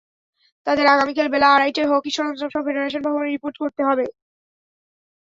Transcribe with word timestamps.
তাঁদের 0.67 0.85
আগামীকাল 0.87 1.27
বেলা 1.33 1.47
আড়াইটায় 1.51 1.89
হকি 1.91 2.09
সরঞ্জামসহ 2.11 2.61
ফেডারেশন 2.65 3.01
ভবনে 3.07 3.27
রিপোর্ট 3.27 3.55
করতে 3.57 3.81
হবে। 3.87 4.05